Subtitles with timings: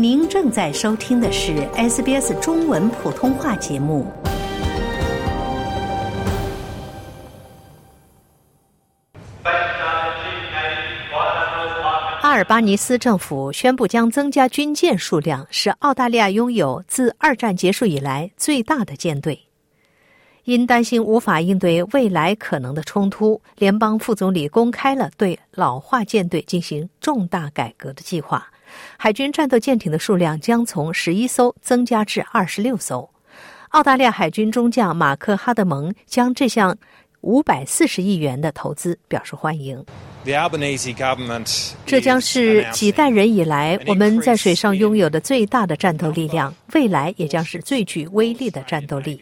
[0.00, 4.06] 您正在收听的是 SBS 中文普通话节目。
[12.22, 19.36] 阿尔巴尼斯政府宣布将增加军舰数量，使澳大利亚拥有自二战结束以来最大的舰队。
[20.44, 28.46] 因担心无法应对未来可能的冲突，联邦副总理公开了对老化舰队进行重大改革的计划。
[28.96, 33.08] 海军战斗舰艇的数量将从十一艘增加至二十六艘。
[33.70, 36.76] 澳大利亚海军中将马克·哈德蒙将这项
[37.20, 39.84] 五百四十亿元的投资表示欢迎。
[41.86, 49.20] 这将是几代人以来我们在水上拥有的最大的战斗力量，未来也将是最具威力的战斗力。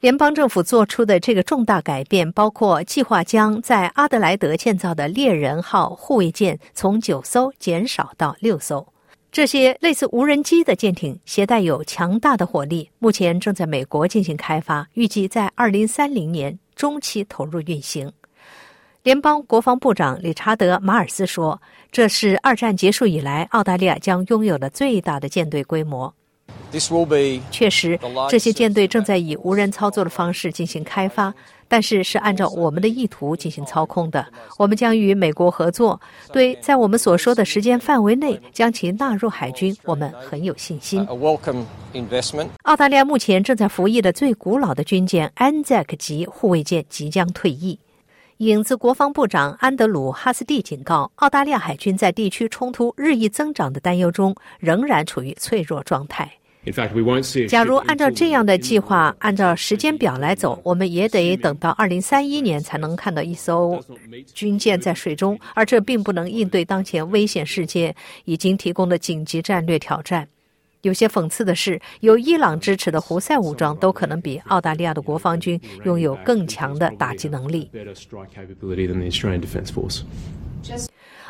[0.00, 8.86] 联邦政府做出的这个重大改变，包括计划将在阿德莱德建造的猎人号护卫舰从九艘减少到六艘。
[9.32, 18.10] 这些类似无人机的舰艇携带有强大的火力，目前正在美国进行开发，预计在二零三零年中期投入运行。
[19.02, 21.60] 联邦国防部长理查德·马尔斯说
[21.90, 26.12] ：“这是二战结束以来澳大利亚将拥有的最大的舰队规模。”
[27.50, 31.32] 确实，这些舰队正在以无人操作的方式进行开发，
[31.66, 34.26] 但是是按照我们的意图进行操控的。
[34.58, 36.00] 我们将与美国合作，
[36.32, 41.06] 对在我们所说的时间范围内将其纳入海军，我们很有信心。
[42.62, 47.78] 澳大利亚目前正在服役的最古老的军舰安泽克级护卫舰即将退役。
[48.38, 56.30] 影子国防部长安德鲁·哈斯蒂警告，澳大利亚海军在地区冲突日益增长的担忧中，仍然处于脆弱状态。
[57.48, 63.82] 假如按照这样的计划，按照时间表来走，我们也得等到二零三一年才能看到一艘
[64.34, 67.94] 军舰在水中，而这并不能应对当前危险世界
[68.26, 70.28] 已经提供的紧急战略挑战。
[70.82, 77.70] 有些讽刺的是，有伊朗支持的胡塞武装都可能比澳大利亚的国防军拥有更强的打击能力。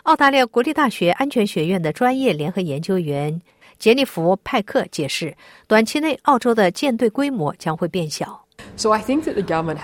[0.02, 3.40] 澳大利亚国立大学安全学院的专业联合研究员。
[3.78, 8.44] 杰尼弗·派克解释，短期内澳洲的舰队规模将会变小。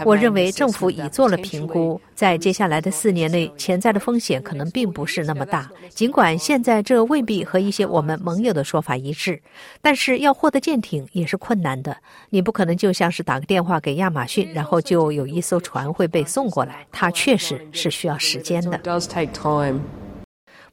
[0.04, 5.70] 我认为政府已做了评估，在接下来的四年内，潜在的风险可能并不是那么大。
[5.90, 9.40] 尽管现在这未必和一些我们盟友的说法一致，
[9.80, 11.96] 但是要获得舰艇也是困难的。
[12.30, 16.84] 你不可能就像是打个电话给亚马逊，然后就有一艘船会被送过来。
[16.90, 18.80] 它确实是需要时间的。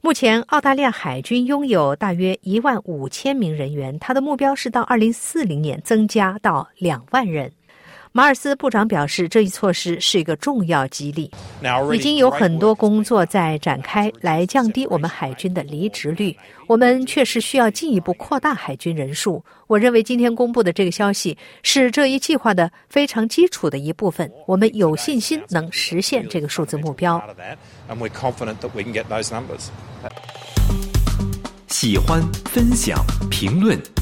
[0.04, 7.52] 目前，澳大利亚海军拥有大约一万五千名人员，它的目标是到二零四零年增加到两万人。
[8.14, 11.30] 马尔斯部长表示，这一措施是一个重要激励。
[11.94, 16.36] 已经有很多工作在展开，来降低我们海军的离职率。
[16.66, 19.42] 我们确实需要进一步扩大海军人数。
[19.66, 24.30] 我认为今天公布的这个消息是这一计划的非常基础的一部分。
[24.46, 27.18] 我们有信心能实现这个数字目标。
[31.68, 34.01] 喜欢、分享、评论。